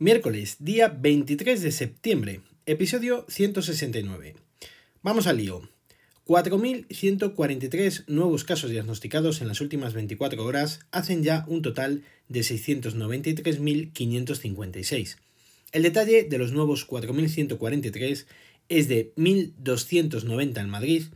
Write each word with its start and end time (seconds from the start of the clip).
Miércoles, 0.00 0.58
día 0.60 0.86
23 0.86 1.60
de 1.60 1.72
septiembre, 1.72 2.40
episodio 2.66 3.26
169. 3.28 4.36
Vamos 5.02 5.26
al 5.26 5.38
lío. 5.38 5.68
4.143 6.24 8.04
nuevos 8.06 8.44
casos 8.44 8.70
diagnosticados 8.70 9.40
en 9.40 9.48
las 9.48 9.60
últimas 9.60 9.94
24 9.94 10.44
horas 10.44 10.86
hacen 10.92 11.24
ya 11.24 11.44
un 11.48 11.62
total 11.62 12.04
de 12.28 12.42
693.556. 12.42 15.16
El 15.72 15.82
detalle 15.82 16.22
de 16.22 16.38
los 16.38 16.52
nuevos 16.52 16.88
4.143 16.88 18.26
es 18.68 18.86
de 18.86 19.12
1.290 19.16 20.60
en 20.60 20.70
Madrid, 20.70 21.06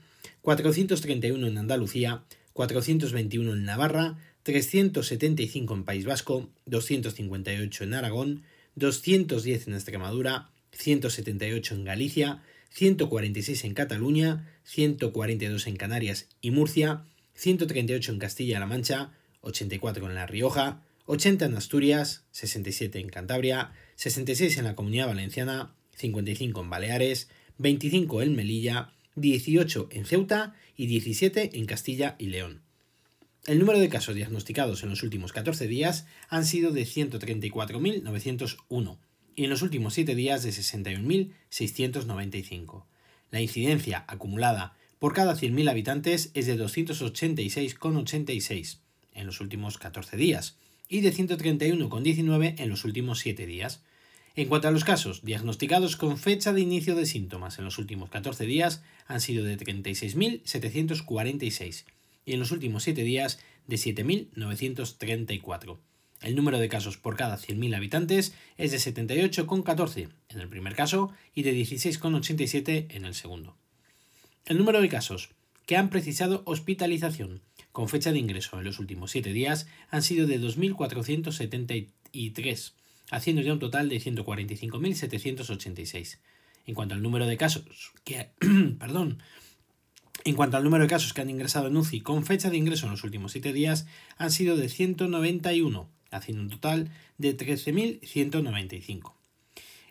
431 0.40 1.46
en 1.46 1.56
Andalucía, 1.56 2.24
421 2.52 3.52
en 3.52 3.64
Navarra, 3.64 4.18
375 4.42 5.72
en 5.72 5.84
País 5.84 6.04
Vasco, 6.04 6.50
258 6.66 7.84
en 7.84 7.94
Aragón, 7.94 8.42
210 8.76 9.68
en 9.68 9.74
Extremadura, 9.74 10.50
178 10.72 11.74
en 11.74 11.84
Galicia, 11.84 12.42
146 12.70 13.64
en 13.64 13.74
Cataluña, 13.74 14.48
142 14.64 15.66
en 15.66 15.76
Canarias 15.76 16.28
y 16.40 16.50
Murcia, 16.50 17.04
138 17.34 18.12
en 18.12 18.18
Castilla-La 18.18 18.66
Mancha, 18.66 19.12
84 19.42 20.08
en 20.08 20.14
La 20.14 20.26
Rioja, 20.26 20.82
80 21.06 21.46
en 21.46 21.56
Asturias, 21.56 22.24
67 22.30 22.98
en 22.98 23.08
Cantabria, 23.08 23.72
66 23.96 24.56
en 24.58 24.64
la 24.64 24.74
Comunidad 24.74 25.08
Valenciana, 25.08 25.74
55 25.96 26.60
en 26.62 26.70
Baleares, 26.70 27.28
25 27.58 28.22
en 28.22 28.36
Melilla, 28.36 28.92
18 29.16 29.88
en 29.90 30.06
Ceuta 30.06 30.54
y 30.76 30.86
17 30.86 31.58
en 31.58 31.66
Castilla 31.66 32.16
y 32.18 32.26
León. 32.26 32.62
El 33.44 33.58
número 33.58 33.80
de 33.80 33.88
casos 33.88 34.14
diagnosticados 34.14 34.84
en 34.84 34.90
los 34.90 35.02
últimos 35.02 35.32
14 35.32 35.66
días 35.66 36.06
han 36.28 36.46
sido 36.46 36.70
de 36.70 36.82
134.901 36.82 38.98
y 39.34 39.42
en 39.42 39.50
los 39.50 39.62
últimos 39.62 39.94
7 39.94 40.14
días 40.14 40.44
de 40.44 40.50
61.695. 40.50 42.84
La 43.32 43.40
incidencia 43.40 44.04
acumulada 44.06 44.76
por 45.00 45.12
cada 45.12 45.34
100.000 45.34 45.68
habitantes 45.68 46.30
es 46.34 46.46
de 46.46 46.56
286,86 46.56 48.78
en 49.12 49.26
los 49.26 49.40
últimos 49.40 49.76
14 49.76 50.16
días 50.16 50.56
y 50.88 51.00
de 51.00 51.12
131,19 51.12 52.60
en 52.60 52.68
los 52.68 52.84
últimos 52.84 53.18
7 53.18 53.44
días. 53.44 53.82
En 54.36 54.46
cuanto 54.46 54.68
a 54.68 54.70
los 54.70 54.84
casos 54.84 55.24
diagnosticados 55.24 55.96
con 55.96 56.16
fecha 56.16 56.52
de 56.52 56.60
inicio 56.60 56.94
de 56.94 57.06
síntomas 57.06 57.58
en 57.58 57.64
los 57.64 57.78
últimos 57.78 58.08
14 58.08 58.46
días, 58.46 58.84
han 59.08 59.20
sido 59.20 59.44
de 59.44 59.58
36.746 59.58 61.86
y 62.24 62.34
en 62.34 62.40
los 62.40 62.50
últimos 62.50 62.82
7 62.84 63.02
días 63.02 63.38
de 63.66 63.76
7.934. 63.76 65.78
El 66.22 66.36
número 66.36 66.58
de 66.58 66.68
casos 66.68 66.98
por 66.98 67.16
cada 67.16 67.36
100.000 67.36 67.76
habitantes 67.76 68.32
es 68.56 68.70
de 68.70 68.78
78,14 68.78 70.08
en 70.28 70.40
el 70.40 70.48
primer 70.48 70.76
caso 70.76 71.12
y 71.34 71.42
de 71.42 71.52
16,87 71.54 72.86
en 72.90 73.04
el 73.04 73.14
segundo. 73.14 73.56
El 74.44 74.58
número 74.58 74.80
de 74.80 74.88
casos 74.88 75.30
que 75.66 75.76
han 75.76 75.90
precisado 75.90 76.42
hospitalización 76.46 77.42
con 77.72 77.88
fecha 77.88 78.12
de 78.12 78.18
ingreso 78.18 78.58
en 78.58 78.64
los 78.64 78.78
últimos 78.78 79.10
7 79.10 79.32
días 79.32 79.66
han 79.90 80.02
sido 80.02 80.26
de 80.26 80.38
2.473, 80.40 82.72
haciendo 83.10 83.42
ya 83.42 83.52
un 83.52 83.58
total 83.58 83.88
de 83.88 84.00
145.786. 84.00 86.18
En 86.66 86.74
cuanto 86.74 86.94
al 86.94 87.02
número 87.02 87.26
de 87.26 87.36
casos 87.36 87.92
que, 88.04 88.28
perdón, 88.78 89.18
en 90.24 90.36
cuanto 90.36 90.56
al 90.56 90.64
número 90.64 90.84
de 90.84 90.90
casos 90.90 91.12
que 91.12 91.20
han 91.20 91.30
ingresado 91.30 91.68
en 91.68 91.76
UCI 91.76 92.00
con 92.00 92.24
fecha 92.24 92.50
de 92.50 92.56
ingreso 92.56 92.86
en 92.86 92.92
los 92.92 93.04
últimos 93.04 93.32
7 93.32 93.52
días, 93.52 93.86
han 94.16 94.30
sido 94.30 94.56
de 94.56 94.68
191, 94.68 95.88
haciendo 96.10 96.42
un 96.42 96.50
total 96.50 96.90
de 97.18 97.36
13.195. 97.36 99.14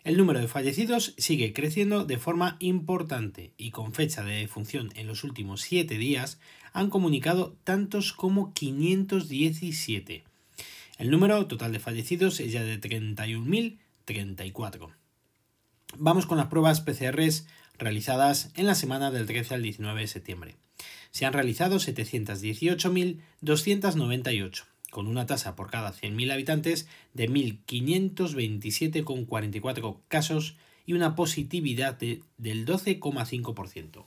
El 0.04 0.16
número 0.16 0.40
de 0.40 0.48
fallecidos 0.48 1.14
sigue 1.16 1.52
creciendo 1.52 2.04
de 2.04 2.18
forma 2.18 2.56
importante 2.58 3.52
y 3.56 3.70
con 3.70 3.94
fecha 3.94 4.24
de 4.24 4.34
defunción 4.34 4.90
en 4.96 5.06
los 5.06 5.22
últimos 5.22 5.60
7 5.60 5.96
días 5.96 6.40
han 6.72 6.90
comunicado 6.90 7.56
tantos 7.62 8.12
como 8.12 8.52
517. 8.52 10.24
El 10.98 11.10
número 11.10 11.46
total 11.46 11.70
de 11.72 11.78
fallecidos 11.78 12.40
es 12.40 12.50
ya 12.52 12.64
de 12.64 12.80
31.034. 12.80 14.92
Vamos 15.98 16.26
con 16.26 16.38
las 16.38 16.46
pruebas 16.46 16.80
PCRs 16.80 17.46
realizadas 17.78 18.50
en 18.54 18.66
la 18.66 18.74
semana 18.74 19.10
del 19.10 19.24
13 19.26 19.54
al 19.54 19.62
19 19.62 20.00
de 20.00 20.06
septiembre. 20.06 20.56
Se 21.10 21.24
han 21.26 21.32
realizado 21.32 21.76
718.298, 21.76 24.64
con 24.90 25.06
una 25.06 25.24
tasa 25.26 25.56
por 25.56 25.70
cada 25.70 25.92
100.000 25.92 26.32
habitantes 26.32 26.86
de 27.14 27.28
1.527,44 27.28 29.98
casos 30.08 30.56
y 30.86 30.94
una 30.94 31.14
positividad 31.14 31.98
del 31.98 32.66
12,5%. 32.66 34.06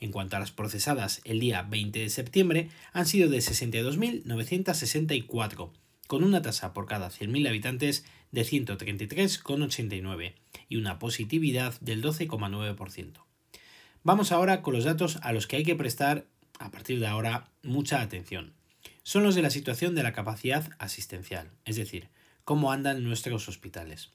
En 0.00 0.10
cuanto 0.12 0.36
a 0.36 0.40
las 0.40 0.50
procesadas 0.50 1.20
el 1.24 1.40
día 1.40 1.62
20 1.62 1.98
de 1.98 2.10
septiembre, 2.10 2.68
han 2.92 3.06
sido 3.06 3.28
de 3.28 3.38
62.964, 3.38 5.70
con 6.10 6.24
una 6.24 6.42
tasa 6.42 6.72
por 6.72 6.86
cada 6.86 7.08
100.000 7.08 7.46
habitantes 7.46 8.04
de 8.32 8.42
133,89 8.42 10.34
y 10.68 10.74
una 10.74 10.98
positividad 10.98 11.78
del 11.80 12.02
12,9%. 12.02 13.22
Vamos 14.02 14.32
ahora 14.32 14.60
con 14.60 14.74
los 14.74 14.82
datos 14.82 15.20
a 15.22 15.32
los 15.32 15.46
que 15.46 15.54
hay 15.54 15.62
que 15.62 15.76
prestar 15.76 16.26
a 16.58 16.72
partir 16.72 16.98
de 16.98 17.06
ahora 17.06 17.52
mucha 17.62 18.00
atención. 18.00 18.54
Son 19.04 19.22
los 19.22 19.36
de 19.36 19.42
la 19.42 19.50
situación 19.50 19.94
de 19.94 20.02
la 20.02 20.12
capacidad 20.12 20.68
asistencial, 20.80 21.52
es 21.64 21.76
decir, 21.76 22.08
cómo 22.42 22.72
andan 22.72 23.04
nuestros 23.04 23.48
hospitales. 23.48 24.10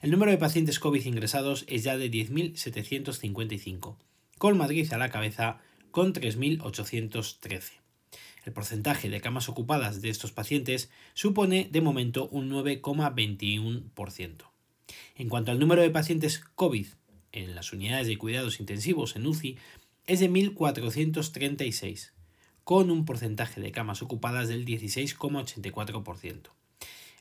El 0.00 0.12
número 0.12 0.30
de 0.30 0.38
pacientes 0.38 0.80
COVID 0.80 1.04
ingresados 1.04 1.66
es 1.68 1.84
ya 1.84 1.98
de 1.98 2.10
10.755, 2.10 3.98
con 4.38 4.56
Madrid 4.56 4.90
a 4.94 4.96
la 4.96 5.10
cabeza 5.10 5.58
con 5.90 6.14
3.813. 6.14 7.83
El 8.44 8.52
porcentaje 8.52 9.08
de 9.08 9.20
camas 9.20 9.48
ocupadas 9.48 10.02
de 10.02 10.10
estos 10.10 10.32
pacientes 10.32 10.90
supone 11.14 11.68
de 11.70 11.80
momento 11.80 12.28
un 12.28 12.50
9,21%. 12.50 14.44
En 15.16 15.28
cuanto 15.28 15.50
al 15.50 15.58
número 15.58 15.82
de 15.82 15.90
pacientes 15.90 16.40
COVID 16.54 16.86
en 17.32 17.54
las 17.54 17.72
unidades 17.72 18.06
de 18.06 18.18
cuidados 18.18 18.60
intensivos 18.60 19.16
en 19.16 19.26
UCI, 19.26 19.56
es 20.06 20.20
de 20.20 20.30
1.436, 20.30 22.10
con 22.62 22.90
un 22.90 23.06
porcentaje 23.06 23.60
de 23.60 23.72
camas 23.72 24.02
ocupadas 24.02 24.48
del 24.48 24.66
16,84%. 24.66 26.50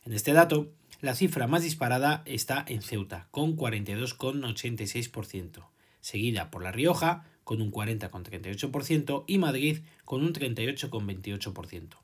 En 0.05 0.11
este 0.11 0.33
dato, 0.33 0.69
la 0.99 1.15
cifra 1.15 1.47
más 1.47 1.63
disparada 1.63 2.23
está 2.25 2.65
en 2.67 2.81
Ceuta, 2.81 3.29
con 3.31 3.55
42,86%, 3.55 5.63
seguida 6.01 6.51
por 6.51 6.63
La 6.63 6.73
Rioja, 6.73 7.23
con 7.43 7.61
un 7.61 7.71
40,38% 7.71 9.23
y 9.27 9.37
Madrid 9.37 9.79
con 10.05 10.23
un 10.23 10.33
38,28%. 10.33 11.97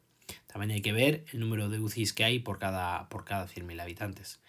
También 0.47 0.71
hay 0.71 0.81
que 0.81 0.93
ver 0.93 1.25
el 1.31 1.39
número 1.39 1.69
de 1.69 1.79
UCIs 1.79 2.13
que 2.13 2.23
hay 2.23 2.39
por 2.39 2.59
cada, 2.59 3.09
por 3.09 3.25
cada 3.25 3.47
100.000 3.47 3.81
habitantes. 3.81 4.39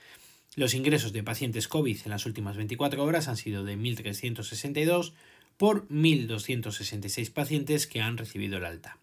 Los 0.57 0.75
ingresos 0.75 1.13
de 1.13 1.23
pacientes 1.23 1.69
COVID 1.69 1.99
en 2.05 2.11
las 2.11 2.27
últimas 2.27 2.57
24 2.57 3.03
horas 3.05 3.29
han 3.29 3.37
sido 3.37 3.65
de 3.65 3.79
1.362 3.79 5.13
por 5.57 5.87
1.266 5.89 7.33
pacientes 7.33 7.87
que 7.87 8.01
han 8.01 8.17
recibido 8.17 8.59
el 8.59 8.65
alta. 8.65 8.99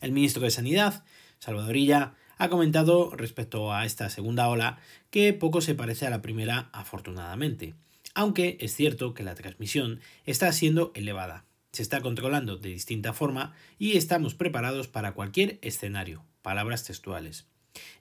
El 0.00 0.12
ministro 0.12 0.42
de 0.42 0.50
Sanidad, 0.50 1.04
Salvadorilla, 1.38 2.14
ha 2.38 2.48
comentado 2.48 3.10
respecto 3.14 3.72
a 3.72 3.84
esta 3.84 4.10
segunda 4.10 4.48
ola 4.48 4.78
que 5.10 5.32
poco 5.32 5.60
se 5.60 5.74
parece 5.74 6.06
a 6.06 6.10
la 6.10 6.22
primera 6.22 6.70
afortunadamente 6.72 7.74
aunque 8.14 8.56
es 8.60 8.74
cierto 8.74 9.14
que 9.14 9.22
la 9.22 9.34
transmisión 9.34 10.00
está 10.24 10.52
siendo 10.52 10.92
elevada. 10.94 11.44
Se 11.72 11.82
está 11.82 12.00
controlando 12.00 12.56
de 12.56 12.68
distinta 12.68 13.12
forma 13.12 13.54
y 13.78 13.96
estamos 13.96 14.34
preparados 14.34 14.88
para 14.88 15.12
cualquier 15.12 15.58
escenario. 15.62 16.24
Palabras 16.42 16.84
textuales. 16.84 17.46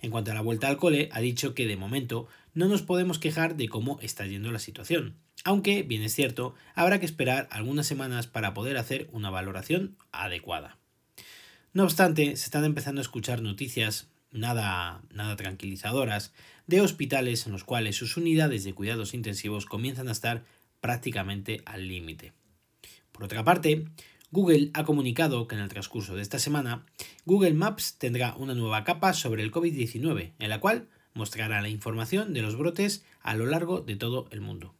En 0.01 0.11
cuanto 0.11 0.31
a 0.31 0.33
la 0.33 0.41
vuelta 0.41 0.67
al 0.67 0.77
cole, 0.77 1.09
ha 1.13 1.21
dicho 1.21 1.55
que 1.55 1.65
de 1.65 1.77
momento 1.77 2.27
no 2.53 2.67
nos 2.67 2.81
podemos 2.81 3.19
quejar 3.19 3.55
de 3.55 3.69
cómo 3.69 3.99
está 4.01 4.25
yendo 4.25 4.51
la 4.51 4.59
situación. 4.59 5.15
Aunque, 5.45 5.83
bien 5.83 6.03
es 6.03 6.13
cierto, 6.13 6.53
habrá 6.75 6.99
que 6.99 7.05
esperar 7.05 7.47
algunas 7.51 7.87
semanas 7.87 8.27
para 8.27 8.53
poder 8.53 8.77
hacer 8.77 9.07
una 9.11 9.29
valoración 9.29 9.95
adecuada. 10.11 10.77
No 11.73 11.83
obstante, 11.83 12.35
se 12.35 12.45
están 12.45 12.65
empezando 12.65 12.99
a 12.99 13.03
escuchar 13.03 13.41
noticias 13.41 14.09
nada, 14.31 15.01
nada 15.11 15.35
tranquilizadoras 15.35 16.33
de 16.67 16.81
hospitales 16.81 17.45
en 17.45 17.51
los 17.51 17.63
cuales 17.63 17.95
sus 17.95 18.17
unidades 18.17 18.63
de 18.63 18.73
cuidados 18.73 19.13
intensivos 19.13 19.65
comienzan 19.65 20.07
a 20.07 20.13
estar 20.13 20.43
prácticamente 20.79 21.61
al 21.65 21.87
límite. 21.87 22.33
Por 23.11 23.25
otra 23.25 23.43
parte, 23.43 23.85
Google 24.31 24.71
ha 24.73 24.85
comunicado 24.85 25.47
que 25.47 25.55
en 25.55 25.61
el 25.61 25.69
transcurso 25.69 26.15
de 26.15 26.21
esta 26.21 26.39
semana, 26.39 26.85
Google 27.25 27.53
Maps 27.53 27.97
tendrá 27.97 28.35
una 28.35 28.55
nueva 28.55 28.83
capa 28.83 29.13
sobre 29.13 29.43
el 29.43 29.51
COVID-19, 29.51 30.31
en 30.39 30.49
la 30.49 30.59
cual 30.59 30.87
mostrará 31.13 31.61
la 31.61 31.69
información 31.69 32.33
de 32.33 32.41
los 32.41 32.55
brotes 32.55 33.03
a 33.21 33.35
lo 33.35 33.45
largo 33.45 33.81
de 33.81 33.97
todo 33.97 34.27
el 34.31 34.39
mundo. 34.39 34.73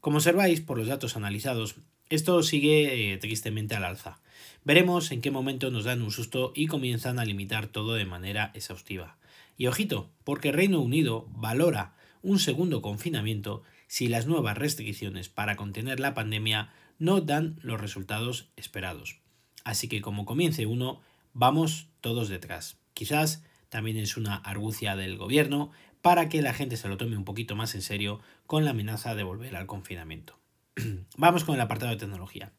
Como 0.00 0.16
observáis 0.16 0.60
por 0.60 0.76
los 0.76 0.88
datos 0.88 1.16
analizados, 1.16 1.76
esto 2.10 2.42
sigue 2.42 3.12
eh, 3.12 3.18
tristemente 3.18 3.74
al 3.74 3.84
alza. 3.84 4.20
Veremos 4.64 5.10
en 5.10 5.20
qué 5.20 5.30
momento 5.30 5.70
nos 5.70 5.84
dan 5.84 6.02
un 6.02 6.10
susto 6.10 6.52
y 6.54 6.66
comienzan 6.66 7.18
a 7.18 7.24
limitar 7.24 7.66
todo 7.66 7.94
de 7.94 8.04
manera 8.04 8.50
exhaustiva. 8.54 9.18
Y 9.56 9.66
ojito, 9.66 10.10
porque 10.24 10.52
Reino 10.52 10.80
Unido 10.80 11.26
valora 11.30 11.94
un 12.22 12.38
segundo 12.38 12.82
confinamiento 12.82 13.62
si 13.86 14.08
las 14.08 14.26
nuevas 14.26 14.56
restricciones 14.56 15.28
para 15.28 15.56
contener 15.56 16.00
la 16.00 16.14
pandemia 16.14 16.72
no 16.98 17.20
dan 17.20 17.58
los 17.62 17.80
resultados 17.80 18.48
esperados. 18.56 19.20
Así 19.64 19.88
que 19.88 20.00
como 20.00 20.24
comience 20.24 20.66
uno, 20.66 21.00
vamos 21.32 21.88
todos 22.00 22.28
detrás. 22.28 22.78
Quizás 22.94 23.44
también 23.68 23.96
es 23.96 24.16
una 24.16 24.36
argucia 24.36 24.96
del 24.96 25.16
gobierno 25.16 25.70
para 26.00 26.28
que 26.28 26.42
la 26.42 26.54
gente 26.54 26.76
se 26.76 26.88
lo 26.88 26.96
tome 26.96 27.16
un 27.16 27.24
poquito 27.24 27.56
más 27.56 27.74
en 27.74 27.82
serio 27.82 28.20
con 28.46 28.64
la 28.64 28.70
amenaza 28.70 29.14
de 29.14 29.22
volver 29.22 29.56
al 29.56 29.66
confinamiento. 29.66 30.38
vamos 31.16 31.44
con 31.44 31.54
el 31.54 31.60
apartado 31.60 31.92
de 31.92 31.98
tecnología. 31.98 32.52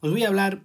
Os 0.00 0.10
voy 0.10 0.24
a 0.24 0.28
hablar, 0.28 0.60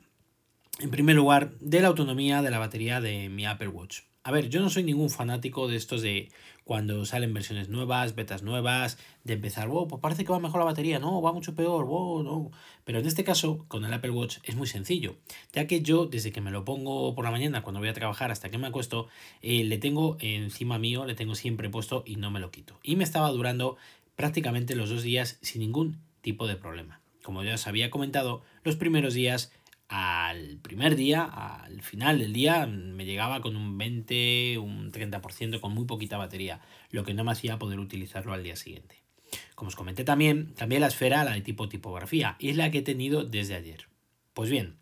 en 0.80 0.92
primer 0.92 1.16
lugar, 1.16 1.58
de 1.60 1.82
la 1.82 1.88
autonomía 1.88 2.42
de 2.42 2.52
la 2.52 2.60
batería 2.60 3.02
de 3.02 3.30
mi 3.30 3.46
Apple 3.46 3.70
Watch. 3.70 4.02
A 4.24 4.32
ver, 4.32 4.50
yo 4.50 4.60
no 4.60 4.72
soy 4.72 4.84
ningún 4.84 5.12
fanático 5.12 5.68
de 5.68 5.76
estos 5.76 6.02
de 6.02 6.32
cuando 6.64 7.06
salen 7.06 7.32
versiones 7.32 7.70
nuevas, 7.70 8.16
betas 8.16 8.42
nuevas, 8.42 8.98
de 9.24 9.34
empezar, 9.34 9.68
wow, 9.68 9.88
pues 9.88 10.02
parece 10.02 10.26
que 10.26 10.32
va 10.32 10.40
mejor 10.40 10.60
la 10.60 10.66
batería, 10.66 10.98
no, 10.98 11.22
va 11.22 11.32
mucho 11.32 11.54
peor, 11.54 11.86
wow, 11.86 12.24
no. 12.24 12.50
Pero 12.86 13.00
en 13.00 13.06
este 13.06 13.24
caso, 13.24 13.66
con 13.68 13.86
el 13.86 13.94
Apple 13.94 14.10
Watch 14.10 14.38
es 14.44 14.56
muy 14.56 14.66
sencillo, 14.66 15.18
ya 15.54 15.68
que 15.68 15.84
yo, 15.84 16.08
desde 16.08 16.32
que 16.32 16.42
me 16.42 16.50
lo 16.50 16.66
pongo 16.66 17.14
por 17.14 17.24
la 17.24 17.30
mañana, 17.30 17.62
cuando 17.62 17.80
voy 17.80 17.90
a 17.90 17.94
trabajar, 17.94 18.32
hasta 18.32 18.50
que 18.50 18.58
me 18.58 18.66
acuesto, 18.66 19.08
eh, 19.44 19.64
le 19.64 19.78
tengo 19.78 20.18
encima 20.20 20.80
mío, 20.80 21.06
le 21.06 21.14
tengo 21.14 21.36
siempre 21.36 21.70
puesto 21.70 22.04
y 22.04 22.16
no 22.16 22.32
me 22.32 22.40
lo 22.40 22.50
quito. 22.50 22.80
Y 22.82 22.96
me 22.96 23.04
estaba 23.04 23.30
durando 23.30 23.78
prácticamente 24.16 24.76
los 24.76 24.90
dos 24.90 25.04
días 25.04 25.38
sin 25.44 25.62
ningún 25.62 26.00
tipo 26.26 26.48
de 26.48 26.56
problema. 26.56 27.02
Como 27.24 27.44
ya 27.44 27.54
os 27.54 27.68
había 27.68 27.92
comentado, 27.92 28.42
los 28.64 28.76
primeros 28.76 29.14
días 29.14 29.54
al 29.88 30.58
primer 30.64 30.96
día, 30.96 31.24
al 31.24 31.84
final 31.84 32.18
del 32.18 32.34
día, 32.34 32.66
me 32.66 33.06
llegaba 33.06 33.42
con 33.42 33.56
un 33.56 33.78
20, 33.78 34.58
un 34.58 34.92
30%, 34.92 35.60
con 35.60 35.72
muy 35.72 35.86
poquita 35.86 36.18
batería, 36.18 36.62
lo 36.90 37.04
que 37.04 37.14
no 37.14 37.24
me 37.24 37.32
hacía 37.32 37.60
poder 37.60 37.80
utilizarlo 37.80 38.34
al 38.34 38.44
día 38.44 38.56
siguiente. 38.56 39.04
Como 39.54 39.70
os 39.70 39.76
comenté 39.76 40.04
también, 40.04 40.54
cambié 40.58 40.80
la 40.80 40.88
esfera 40.88 41.22
a 41.22 41.26
la 41.26 41.34
de 41.34 41.42
tipo 41.42 41.70
tipografía 41.70 42.38
y 42.40 42.50
es 42.50 42.58
la 42.58 42.72
que 42.72 42.80
he 42.80 42.82
tenido 42.82 43.24
desde 43.24 43.54
ayer. 43.54 43.88
Pues 44.34 44.50
bien, 44.50 44.78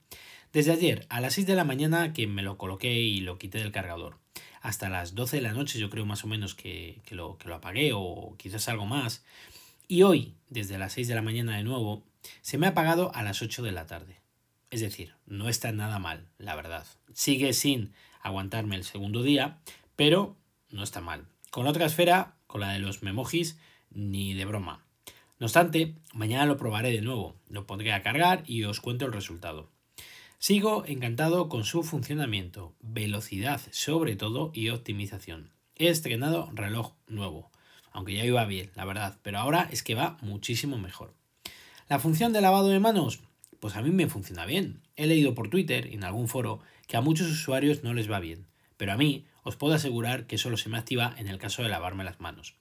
desde 0.54 0.72
ayer 0.72 1.06
a 1.10 1.20
las 1.20 1.34
6 1.34 1.46
de 1.46 1.56
la 1.56 1.66
mañana 1.66 2.14
que 2.14 2.26
me 2.26 2.42
lo 2.42 2.58
coloqué 2.58 3.02
y 3.02 3.20
lo 3.20 3.38
quité 3.38 3.58
del 3.58 3.74
cargador, 3.74 4.20
hasta 4.62 4.90
las 4.90 5.14
12 5.14 5.38
de 5.38 5.44
la 5.44 5.52
noche 5.52 5.78
yo 5.78 5.90
creo 5.90 6.06
más 6.06 6.24
o 6.24 6.28
menos 6.28 6.56
que, 6.56 7.02
lo, 7.12 7.38
que 7.38 7.50
lo 7.50 7.56
apagué 7.56 7.92
o 7.94 8.36
quizás 8.38 8.70
algo 8.70 8.86
más, 8.86 9.26
y 9.88 10.04
hoy, 10.04 10.36
desde 10.50 10.78
las 10.78 10.94
6 10.94 11.08
de 11.08 11.16
la 11.16 11.22
mañana 11.22 11.58
de 11.58 11.64
nuevo, 11.64 12.04
se 12.42 12.58
me 12.58 12.68
ha 12.68 12.70
apagado 12.70 13.14
a 13.16 13.24
las 13.24 13.42
8 13.42 13.64
de 13.64 13.72
la 13.72 13.86
tarde. 13.86 14.22
Es 14.70 14.82
decir, 14.82 15.14
no 15.26 15.50
está 15.50 15.72
nada 15.72 16.00
mal, 16.00 16.28
la 16.38 16.56
verdad. 16.56 16.86
Sigue 17.14 17.54
sin 17.54 17.94
aguantarme 18.22 18.76
el 18.76 18.84
segundo 18.84 19.22
día, 19.22 19.60
pero 19.96 20.36
no 20.70 20.84
está 20.84 21.02
mal. 21.02 21.28
Con 21.52 21.68
otra 21.68 21.86
esfera, 21.86 22.36
con 22.48 22.62
la 22.62 22.74
de 22.74 22.80
los 22.80 23.04
memojis, 23.04 23.60
ni 23.92 24.34
de 24.34 24.46
broma. 24.46 24.84
No 25.40 25.46
obstante, 25.46 25.96
mañana 26.14 26.46
lo 26.46 26.58
probaré 26.58 26.92
de 26.92 27.02
nuevo, 27.02 27.36
lo 27.50 27.68
pondré 27.68 27.94
a 27.94 28.02
cargar 28.02 28.44
y 28.48 28.64
os 28.64 28.80
cuento 28.80 29.06
el 29.06 29.14
resultado. 29.14 29.70
Sigo 30.40 30.84
encantado 30.86 31.50
con 31.50 31.64
su 31.64 31.84
funcionamiento, 31.84 32.76
velocidad 32.82 33.62
sobre 33.72 34.16
todo 34.16 34.52
y 34.54 34.70
optimización. 34.70 35.52
He 35.76 35.88
estrenado 35.88 36.50
reloj 36.54 36.94
nuevo, 37.08 37.52
aunque 37.94 38.16
ya 38.16 38.26
iba 38.26 38.44
bien, 38.46 38.72
la 38.76 38.86
verdad, 38.86 39.18
pero 39.22 39.40
ahora 39.40 39.70
es 39.72 39.84
que 39.84 39.96
va 39.96 40.18
muchísimo 40.22 40.78
mejor. 40.78 41.14
La 41.88 42.00
función 42.00 42.34
de 42.34 42.42
lavado 42.42 42.70
de 42.70 42.80
manos, 42.80 43.22
pues 43.60 43.76
a 43.76 43.82
mí 43.82 43.92
me 43.92 44.08
funciona 44.08 44.46
bien. 44.46 44.82
He 44.96 45.08
leído 45.08 45.36
por 45.36 45.50
Twitter 45.50 45.88
y 45.92 45.96
en 45.96 46.04
algún 46.04 46.28
foro 46.28 46.60
que 46.88 46.98
a 46.98 47.02
muchos 47.02 47.30
usuarios 47.30 47.84
no 47.84 47.94
les 47.94 48.12
va 48.12 48.20
bien, 48.20 48.48
pero 48.78 48.92
a 48.92 48.98
mí 48.98 49.26
os 49.44 49.56
puedo 49.56 49.76
asegurar 49.76 50.26
que 50.26 50.38
solo 50.38 50.58
se 50.58 50.70
me 50.70 50.78
activa 50.78 51.16
en 51.18 51.28
el 51.28 51.38
caso 51.38 51.64
de 51.64 51.70
lavarme 51.70 52.04
las 52.04 52.20
manos. 52.20 52.56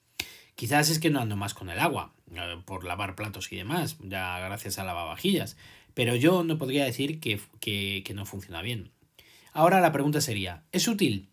Quizás 0.54 0.90
es 0.90 0.98
que 0.98 1.10
no 1.10 1.20
ando 1.20 1.36
más 1.36 1.54
con 1.54 1.70
el 1.70 1.80
agua, 1.80 2.12
eh, 2.32 2.60
por 2.64 2.84
lavar 2.84 3.16
platos 3.16 3.50
y 3.50 3.56
demás, 3.56 3.96
ya 4.00 4.38
gracias 4.38 4.78
a 4.78 4.84
lavavajillas, 4.84 5.56
pero 5.94 6.14
yo 6.14 6.44
no 6.44 6.58
podría 6.58 6.84
decir 6.84 7.20
que, 7.20 7.40
que 7.60 8.14
no 8.14 8.26
funciona 8.26 8.62
bien. 8.62 8.90
Ahora 9.52 9.80
la 9.80 9.92
pregunta 9.92 10.20
sería, 10.20 10.62
¿es 10.72 10.88
útil? 10.88 11.28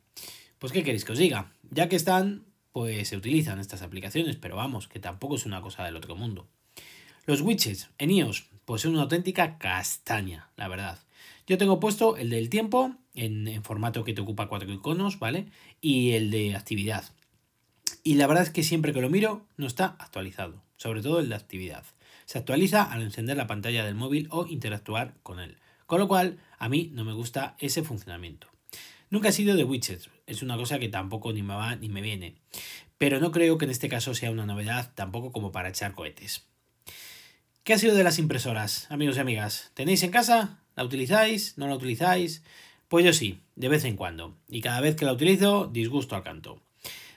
Pues 0.58 0.74
¿qué 0.74 0.84
queréis 0.84 1.06
que 1.06 1.14
os 1.14 1.18
diga? 1.18 1.52
Ya 1.72 1.90
que 1.90 1.96
están, 1.96 2.44
pues 2.72 3.08
se 3.08 3.18
utilizan 3.18 3.60
estas 3.60 3.82
aplicaciones, 3.82 4.36
pero 4.36 4.56
vamos, 4.56 4.88
que 4.88 5.00
tampoco 5.00 5.36
es 5.36 5.46
una 5.46 5.62
cosa 5.62 5.84
del 5.84 5.96
otro 5.96 6.16
mundo. 6.16 6.48
Los 7.26 7.42
widgets 7.42 7.90
en 7.98 8.12
iOS, 8.12 8.50
pues 8.66 8.82
son 8.82 8.94
una 8.94 9.04
auténtica 9.04 9.58
castaña, 9.58 10.50
la 10.56 10.68
verdad. 10.68 11.00
Yo 11.48 11.58
tengo 11.58 11.80
puesto 11.80 12.18
el 12.18 12.30
del 12.30 12.50
tiempo 12.50 12.96
en, 13.16 13.64
formato 13.64 14.04
que 14.04 14.14
te 14.14 14.22
ocupa 14.22 14.48
cuatro 14.48 14.72
iconos, 14.72 15.20
¿vale? 15.20 15.48
Y 15.82 16.12
el 16.12 16.32
de 16.32 16.56
actividad. 16.56 17.06
Y 18.04 18.16
la 18.16 18.28
verdad 18.28 18.44
es 18.44 18.50
que 18.52 18.64
siempre 18.64 18.94
que 18.94 19.02
lo 19.02 19.10
miro 19.10 19.46
no 19.58 19.68
está 19.68 19.96
actualizado, 20.00 20.62
sobre 20.78 21.02
todo 21.02 21.20
el 21.20 21.30
de 21.30 21.36
actividad. 21.36 21.84
Se 22.26 22.38
actualiza 22.38 22.84
al 22.84 23.02
encender 23.02 23.38
la 23.38 23.48
pantalla 23.48 23.84
del 23.84 23.96
móvil 23.96 24.28
o 24.32 24.46
interactuar 24.46 25.16
con 25.24 25.40
él. 25.40 25.58
Con 25.88 26.00
lo 26.00 26.08
cual, 26.08 26.38
a 26.60 26.70
mí 26.70 26.92
no 26.94 27.04
me 27.04 27.14
gusta 27.14 27.56
ese 27.58 27.82
funcionamiento. 27.82 28.48
Nunca 29.10 29.30
he 29.30 29.32
sido 29.32 29.56
de 29.56 29.64
widgets, 29.64 30.10
es 30.28 30.44
una 30.44 30.56
cosa 30.56 30.78
que 30.78 30.88
tampoco 30.88 31.34
ni 31.34 31.42
me 31.42 31.56
va 31.56 31.76
ni 31.76 31.90
me 31.90 32.02
viene. 32.02 32.36
Pero 33.00 33.20
no 33.20 33.32
creo 33.32 33.58
que 33.58 33.66
en 33.66 33.72
este 33.72 33.90
caso 33.90 34.14
sea 34.14 34.30
una 34.30 34.46
novedad 34.46 34.92
tampoco 34.94 35.32
como 35.32 35.52
para 35.52 35.70
echar 35.70 35.94
cohetes. 35.94 36.46
¿Qué 37.64 37.74
ha 37.74 37.80
sido 37.80 37.96
de 37.96 38.04
las 38.04 38.20
impresoras, 38.20 38.90
amigos 38.92 39.18
y 39.18 39.20
amigas? 39.20 39.72
¿Tenéis 39.74 40.04
en 40.04 40.12
casa? 40.12 40.60
¿La 40.76 40.84
utilizáis? 40.84 41.58
¿No 41.58 41.68
la 41.68 41.76
utilizáis? 41.76 42.44
Pues 42.88 43.04
yo 43.04 43.14
sí, 43.14 43.40
de 43.56 43.70
vez 43.70 43.84
en 43.86 43.96
cuando. 43.96 44.36
Y 44.48 44.62
cada 44.62 44.82
vez 44.82 44.96
que 44.96 45.06
la 45.06 45.14
utilizo, 45.14 45.68
disgusto 45.68 46.16
al 46.16 46.24
canto. 46.24 46.62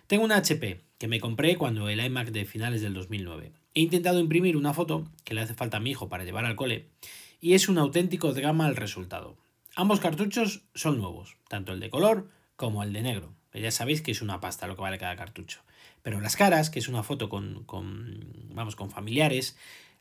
Tengo 0.07 0.25
una 0.25 0.37
HP 0.37 0.81
que 0.99 1.09
me 1.09 1.21
compré 1.21 1.57
cuando 1.57 1.89
el 1.89 2.05
iMac 2.05 2.31
de 2.31 2.45
finales 2.45 2.81
del 2.81 2.95
2009. 2.95 3.53
He 3.75 3.81
intentado 3.81 4.19
imprimir 4.19 4.57
una 4.57 4.75
foto 4.75 5.09
que 5.25 5.35
le 5.35 5.41
hace 5.41 5.55
falta 5.55 5.79
a 5.79 5.81
mi 5.81 5.91
hijo 5.91 6.09
para 6.09 6.25
llevar 6.25 6.45
al 6.45 6.57
cole 6.57 6.87
y 7.41 7.55
es 7.55 7.69
un 7.69 7.79
auténtico 7.79 8.33
drama 8.33 8.69
el 8.69 8.77
resultado. 8.77 9.37
Ambos 9.75 10.01
cartuchos 10.01 10.63
son 10.75 10.99
nuevos, 10.99 11.37
tanto 11.49 11.73
el 11.73 11.81
de 11.81 11.91
color 11.91 12.31
como 12.57 12.83
el 12.83 12.93
de 12.93 13.03
negro. 13.03 13.35
Ya 13.55 13.71
sabéis 13.71 14.03
que 14.03 14.13
es 14.13 14.23
una 14.23 14.41
pasta 14.41 14.67
lo 14.67 14.77
que 14.77 14.83
vale 14.83 14.99
cada 14.99 15.17
cartucho. 15.17 15.61
Pero 16.03 16.21
las 16.21 16.37
caras, 16.37 16.71
que 16.71 16.79
es 16.79 16.89
una 16.89 17.03
foto 17.03 17.29
con, 17.29 17.65
con 17.65 18.49
vamos, 18.55 18.77
con 18.77 18.91
familiares, 18.91 19.57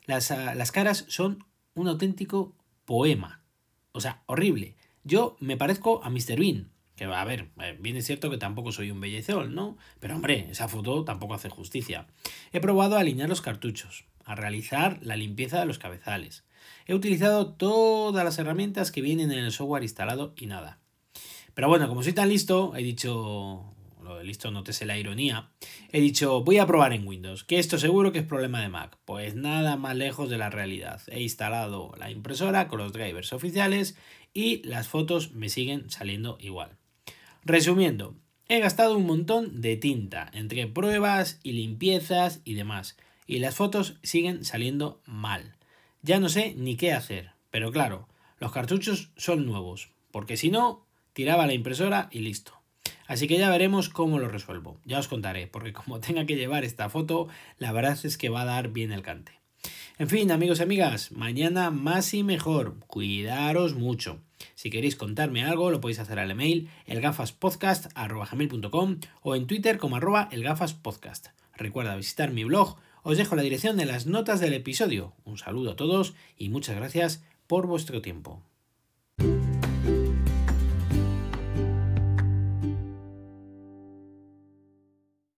Ah, 0.08 0.54
las, 0.54 0.72
caras 0.72 1.04
son 1.08 1.44
un 1.74 1.88
auténtico 1.88 2.56
poema. 2.84 3.40
O 3.92 4.00
sea, 4.00 4.22
horrible. 4.26 4.74
Yo 5.04 5.36
me 5.40 5.56
parezco 5.56 6.02
a 6.04 6.10
Mr. 6.10 6.38
Bean. 6.38 6.70
Que 6.96 7.04
a 7.04 7.24
ver, 7.24 7.50
eh, 7.60 7.76
bien 7.80 7.96
es 7.96 8.06
cierto 8.06 8.30
que 8.30 8.36
tampoco 8.36 8.72
soy 8.72 8.90
un 8.90 9.00
bellezol, 9.00 9.54
¿no? 9.54 9.78
Pero 9.98 10.14
hombre, 10.14 10.48
esa 10.50 10.68
foto 10.68 11.04
tampoco 11.04 11.34
hace 11.34 11.48
justicia. 11.48 12.06
He 12.52 12.60
probado 12.60 12.96
a 12.96 13.00
alinear 13.00 13.28
los 13.28 13.40
cartuchos, 13.40 14.04
a 14.24 14.34
realizar 14.34 14.98
la 15.02 15.16
limpieza 15.16 15.58
de 15.60 15.66
los 15.66 15.78
cabezales. 15.78 16.44
He 16.86 16.94
utilizado 16.94 17.52
todas 17.54 18.24
las 18.24 18.38
herramientas 18.38 18.90
que 18.90 19.02
vienen 19.02 19.32
en 19.32 19.38
el 19.38 19.52
software 19.52 19.82
instalado 19.82 20.34
y 20.36 20.46
nada. 20.46 20.78
Pero 21.54 21.68
bueno, 21.68 21.88
como 21.88 22.02
soy 22.02 22.12
tan 22.12 22.28
listo, 22.28 22.74
he 22.76 22.82
dicho, 22.82 23.64
lo 24.02 24.22
listo 24.22 24.50
nótese 24.50 24.86
la 24.86 24.98
ironía, 24.98 25.50
he 25.90 26.00
dicho 26.00 26.42
voy 26.42 26.58
a 26.58 26.66
probar 26.66 26.92
en 26.92 27.06
Windows, 27.06 27.44
que 27.44 27.58
esto 27.58 27.78
seguro 27.78 28.12
que 28.12 28.20
es 28.20 28.26
problema 28.26 28.60
de 28.60 28.68
Mac. 28.68 28.98
Pues 29.04 29.34
nada 29.34 29.76
más 29.76 29.96
lejos 29.96 30.30
de 30.30 30.38
la 30.38 30.50
realidad. 30.50 31.02
He 31.08 31.22
instalado 31.22 31.92
la 31.98 32.10
impresora 32.10 32.68
con 32.68 32.78
los 32.78 32.92
drivers 32.92 33.32
oficiales 33.32 33.96
y 34.34 34.62
las 34.64 34.88
fotos 34.88 35.32
me 35.32 35.48
siguen 35.48 35.90
saliendo 35.90 36.38
igual. 36.40 36.78
Resumiendo, 37.44 38.16
he 38.48 38.60
gastado 38.60 38.96
un 38.96 39.06
montón 39.06 39.60
de 39.60 39.76
tinta 39.76 40.30
entre 40.32 40.66
pruebas 40.66 41.40
y 41.42 41.52
limpiezas 41.52 42.40
y 42.44 42.54
demás, 42.54 42.96
y 43.26 43.38
las 43.38 43.54
fotos 43.54 43.98
siguen 44.02 44.44
saliendo 44.44 45.02
mal. 45.06 45.56
Ya 46.02 46.18
no 46.18 46.28
sé 46.28 46.54
ni 46.56 46.76
qué 46.76 46.92
hacer, 46.92 47.30
pero 47.50 47.70
claro, 47.70 48.08
los 48.40 48.50
cartuchos 48.50 49.12
son 49.16 49.46
nuevos, 49.46 49.92
porque 50.10 50.36
si 50.36 50.50
no, 50.50 50.84
tiraba 51.12 51.46
la 51.46 51.54
impresora 51.54 52.08
y 52.10 52.18
listo. 52.20 52.60
Así 53.06 53.28
que 53.28 53.38
ya 53.38 53.50
veremos 53.50 53.88
cómo 53.88 54.18
lo 54.18 54.26
resuelvo. 54.26 54.80
Ya 54.84 54.98
os 54.98 55.06
contaré, 55.06 55.46
porque 55.46 55.72
como 55.72 56.00
tenga 56.00 56.26
que 56.26 56.34
llevar 56.34 56.64
esta 56.64 56.88
foto, 56.88 57.28
la 57.58 57.70
verdad 57.70 57.96
es 58.02 58.18
que 58.18 58.30
va 58.30 58.42
a 58.42 58.46
dar 58.46 58.70
bien 58.70 58.90
el 58.90 59.02
cante. 59.02 59.38
En 59.96 60.08
fin, 60.08 60.32
amigos 60.32 60.58
y 60.58 60.64
amigas, 60.64 61.12
mañana 61.12 61.70
más 61.70 62.12
y 62.14 62.24
mejor. 62.24 62.80
Cuidaros 62.88 63.74
mucho. 63.74 64.18
Si 64.56 64.70
queréis 64.70 64.96
contarme 64.96 65.44
algo, 65.44 65.70
lo 65.70 65.80
podéis 65.80 66.00
hacer 66.00 66.18
al 66.18 66.32
email 66.32 66.68
elgafaspodcast.com 66.86 68.98
o 69.22 69.36
en 69.36 69.46
Twitter 69.46 69.78
como 69.78 69.94
arroba 69.94 70.28
elgafaspodcast. 70.32 71.28
Recuerda 71.54 71.94
visitar 71.94 72.32
mi 72.32 72.42
blog, 72.42 72.76
os 73.02 73.18
dejo 73.18 73.36
la 73.36 73.42
dirección 73.42 73.76
de 73.76 73.84
las 73.84 74.06
notas 74.06 74.40
del 74.40 74.54
episodio. 74.54 75.14
Un 75.24 75.38
saludo 75.38 75.72
a 75.72 75.76
todos 75.76 76.14
y 76.36 76.48
muchas 76.48 76.76
gracias 76.76 77.24
por 77.46 77.66
vuestro 77.66 78.00
tiempo. 78.00 78.42